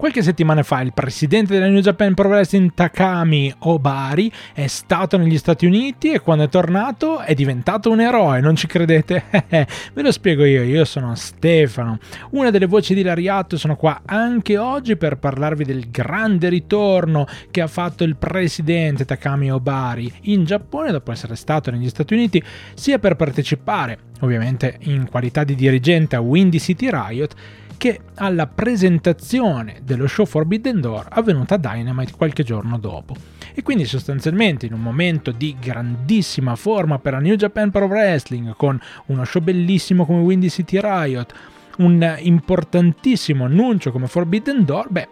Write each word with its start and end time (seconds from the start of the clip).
Qualche 0.00 0.22
settimana 0.22 0.62
fa 0.62 0.80
il 0.80 0.94
presidente 0.94 1.52
della 1.52 1.68
New 1.68 1.82
Japan 1.82 2.14
Pro 2.14 2.28
Wrestling 2.28 2.72
Takami 2.72 3.52
Obari 3.58 4.32
è 4.54 4.66
stato 4.66 5.18
negli 5.18 5.36
Stati 5.36 5.66
Uniti 5.66 6.10
e 6.10 6.20
quando 6.20 6.44
è 6.44 6.48
tornato 6.48 7.18
è 7.18 7.34
diventato 7.34 7.90
un 7.90 8.00
eroe, 8.00 8.40
non 8.40 8.56
ci 8.56 8.66
credete? 8.66 9.24
Ve 9.92 10.02
lo 10.02 10.10
spiego 10.10 10.46
io, 10.46 10.62
io 10.62 10.86
sono 10.86 11.14
Stefano, 11.16 11.98
una 12.30 12.48
delle 12.48 12.64
voci 12.64 12.94
di 12.94 13.02
Lariatto, 13.02 13.58
sono 13.58 13.76
qua 13.76 14.00
anche 14.06 14.56
oggi 14.56 14.96
per 14.96 15.18
parlarvi 15.18 15.64
del 15.64 15.90
grande 15.90 16.48
ritorno 16.48 17.26
che 17.50 17.60
ha 17.60 17.66
fatto 17.66 18.02
il 18.02 18.16
presidente 18.16 19.04
Takami 19.04 19.52
Obari 19.52 20.10
in 20.22 20.46
Giappone 20.46 20.92
dopo 20.92 21.12
essere 21.12 21.36
stato 21.36 21.70
negli 21.70 21.90
Stati 21.90 22.14
Uniti 22.14 22.42
sia 22.72 22.98
per 22.98 23.16
partecipare, 23.16 23.98
ovviamente 24.20 24.78
in 24.84 25.06
qualità 25.10 25.44
di 25.44 25.54
dirigente 25.54 26.16
a 26.16 26.20
Windy 26.20 26.58
City 26.58 26.88
Riot, 26.90 27.36
che 27.80 28.00
alla 28.16 28.46
presentazione 28.46 29.80
dello 29.82 30.06
show 30.06 30.26
Forbidden 30.26 30.82
Door 30.82 31.06
avvenuta 31.12 31.54
a 31.54 31.56
Dynamite 31.56 32.12
qualche 32.14 32.42
giorno 32.42 32.76
dopo. 32.76 33.16
E 33.54 33.62
quindi 33.62 33.86
sostanzialmente 33.86 34.66
in 34.66 34.74
un 34.74 34.82
momento 34.82 35.30
di 35.30 35.56
grandissima 35.58 36.56
forma 36.56 36.98
per 36.98 37.14
la 37.14 37.20
New 37.20 37.36
Japan 37.36 37.70
Pro 37.70 37.86
Wrestling, 37.86 38.54
con 38.54 38.78
uno 39.06 39.24
show 39.24 39.40
bellissimo 39.40 40.04
come 40.04 40.20
Windy 40.20 40.50
City 40.50 40.78
Riot, 40.78 41.32
un 41.78 42.16
importantissimo 42.18 43.46
annuncio 43.46 43.92
come 43.92 44.08
Forbidden 44.08 44.62
Door, 44.62 44.90
beh, 44.90 45.08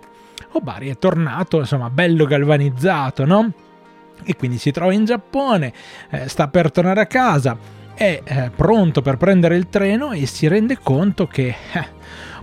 Obari 0.52 0.90
è 0.90 0.98
tornato 0.98 1.60
insomma 1.60 1.88
bello 1.88 2.26
galvanizzato, 2.26 3.24
no? 3.24 3.50
E 4.23 4.37
quindi 4.37 4.59
si 4.59 4.73
trova 4.73 4.92
in 4.92 5.06
Giappone, 5.06 5.73
eh, 6.10 6.28
sta 6.28 6.48
per 6.48 6.70
tornare 6.70 7.00
a 7.00 7.06
casa, 7.06 7.56
è 7.95 8.20
eh, 8.23 8.50
pronto 8.54 9.00
per 9.00 9.16
prendere 9.16 9.56
il 9.56 9.70
treno 9.70 10.12
e 10.12 10.26
si 10.26 10.46
rende 10.48 10.78
conto 10.82 11.26
che 11.26 11.48
eh, 11.73 11.96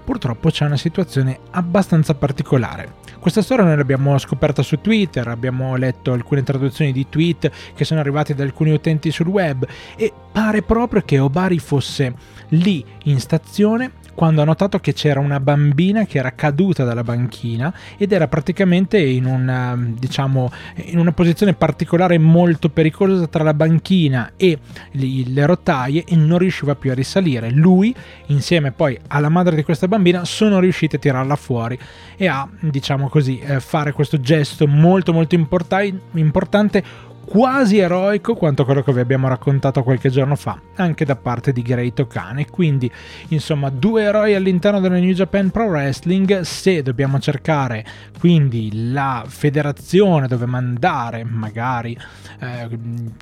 purtroppo 0.06 0.50
c'è 0.50 0.66
una 0.66 0.78
situazione 0.78 1.40
abbastanza 1.52 2.14
particolare. 2.14 3.04
Questa 3.20 3.42
storia 3.42 3.66
noi 3.66 3.76
l'abbiamo 3.76 4.18
scoperta 4.20 4.62
su 4.62 4.80
Twitter, 4.80 5.28
abbiamo 5.28 5.76
letto 5.76 6.14
alcune 6.14 6.44
traduzioni 6.44 6.92
di 6.92 7.08
tweet 7.10 7.52
che 7.74 7.84
sono 7.84 8.00
arrivati 8.00 8.36
da 8.36 8.44
alcuni 8.44 8.72
utenti 8.72 9.12
sul 9.12 9.28
web 9.28 9.68
e 9.98 10.14
pare 10.32 10.62
proprio 10.62 11.02
che 11.02 11.18
Obari 11.18 11.58
fosse 11.58 12.14
lì 12.50 12.86
in 13.06 13.20
stazione 13.20 14.04
quando 14.16 14.42
ha 14.42 14.46
notato 14.46 14.80
che 14.80 14.94
c'era 14.94 15.20
una 15.20 15.40
bambina 15.40 16.06
che 16.06 16.18
era 16.18 16.32
caduta 16.32 16.84
dalla 16.84 17.04
banchina 17.04 17.72
ed 17.98 18.14
era 18.14 18.28
praticamente 18.28 18.98
in 18.98 19.26
una, 19.26 19.78
diciamo, 19.78 20.52
in 20.86 20.98
una 20.98 21.12
posizione 21.12 21.54
particolare 21.54 22.18
molto 22.18 22.70
pericolosa 22.70 23.28
tra 23.28 23.44
la 23.44 23.54
banchina 23.54 24.32
e 24.38 24.58
le 24.92 25.46
rotaie 25.46 26.06
e 26.08 26.16
non 26.16 26.38
riusciva 26.40 26.76
più 26.76 26.92
a 26.92 26.94
risalire. 26.94 27.52
Lui, 27.52 27.94
insieme 28.28 28.72
poi 28.72 28.98
alla 29.08 29.30
madre 29.30 29.56
di 29.56 29.64
questa 29.64 29.88
bambina, 29.88 30.26
sono 30.26 30.60
riusciti 30.60 30.96
a 30.96 31.00
tirarla 31.00 31.36
fuori 31.36 31.78
e 32.16 32.28
a, 32.28 32.48
diciamo 32.60 33.10
così, 33.10 33.40
eh, 33.40 33.60
fare 33.60 33.92
questo 33.92 34.20
gesto 34.20 34.66
molto 34.66 35.12
molto 35.12 35.36
importante 35.36 36.84
quasi 37.26 37.78
eroico 37.78 38.36
quanto 38.36 38.64
quello 38.66 38.84
che 38.84 38.94
vi 38.94 39.00
abbiamo 39.00 39.28
raccontato 39.28 39.84
qualche 39.84 40.10
giorno 40.10 40.36
fa, 40.36 40.60
anche 40.76 41.06
da 41.06 41.16
parte 41.16 41.52
di 41.52 41.62
Great 41.62 42.00
Okane. 42.00 42.50
Quindi, 42.50 42.90
insomma, 43.30 43.70
due 43.70 44.04
eroi 44.04 44.36
all'interno 44.36 44.80
della 44.80 44.98
New 44.98 45.14
Japan 45.14 45.50
Pro 45.52 45.66
Wrestling. 45.66 46.42
Se 46.42 46.82
dobbiamo 46.82 47.20
cercare 47.20 47.86
quindi 48.20 48.92
la 48.92 49.24
federazione 49.28 50.28
dove 50.28 50.46
mandare 50.46 51.24
magari 51.24 51.98
eh, 52.40 52.70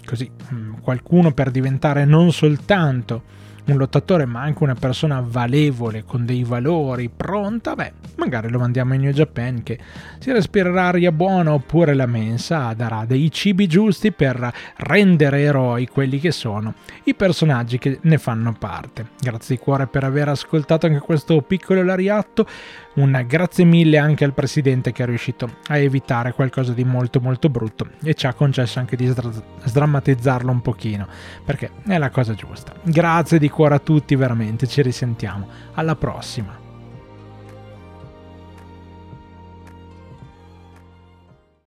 così 0.06 0.30
qualcuno 0.82 1.32
per 1.32 1.52
diventare 1.52 2.06
non 2.06 2.32
soltanto 2.32 3.24
un 3.72 3.78
lottatore 3.78 4.26
ma 4.26 4.42
anche 4.42 4.64
una 4.64 4.76
persona 4.76 5.24
valevole, 5.26 6.04
con 6.04 6.26
dei 6.26 6.44
valori, 6.44 7.10
pronta, 7.10 7.76
beh, 7.76 7.94
magari 8.16 8.50
lo 8.50 8.60
mandiamo 8.60 8.94
in 8.94 9.02
New 9.02 9.12
Japan 9.12 9.64
che 9.64 9.80
si 10.20 10.32
respirerà 10.32 10.88
aria 10.88 11.12
buona 11.12 11.54
oppure 11.54 11.94
la 11.94 12.06
mensa 12.06 12.74
darà 12.74 13.06
dei 13.06 13.32
cibi 13.32 13.68
giusti 13.68 14.12
per 14.12 14.52
rendere 14.78 15.42
eroi 15.42 15.88
quelli 15.88 16.20
che 16.20 16.32
sono 16.32 16.74
i 17.06 17.16
personaggi 17.16 17.78
che 17.78 18.00
ne 18.02 18.18
fanno 18.18 18.54
parte. 18.58 19.10
Grazie 19.20 19.56
di 19.56 19.62
cuore 19.62 19.88
per 19.88 20.04
aver 20.04 20.30
ascoltato 20.30 20.86
anche 20.86 21.00
questo 21.00 21.42
piccolo 21.42 21.84
lariatto. 21.84 22.46
Un 22.96 23.24
grazie 23.28 23.64
mille 23.64 23.98
anche 23.98 24.24
al 24.24 24.34
presidente 24.34 24.92
che 24.92 25.02
è 25.02 25.06
riuscito 25.08 25.50
a 25.68 25.78
evitare 25.78 26.32
qualcosa 26.32 26.74
di 26.74 26.84
molto 26.84 27.20
molto 27.20 27.50
brutto 27.50 27.88
e 28.04 28.14
ci 28.14 28.28
ha 28.28 28.34
concesso 28.34 28.78
anche 28.78 28.96
di 28.96 29.12
sdrammatizzarlo 29.64 30.52
un 30.52 30.62
pochino, 30.62 31.08
perché 31.44 31.72
è 31.88 31.98
la 31.98 32.12
cosa 32.12 32.36
giusta. 32.36 32.72
Grazie 32.84 33.40
di 33.40 33.50
cuore 33.54 33.76
a 33.76 33.80
tutti, 33.80 34.16
veramente, 34.16 34.68
ci 34.68 34.82
risentiamo. 34.82 35.48
Alla 35.76 35.96
prossima. 35.96 36.63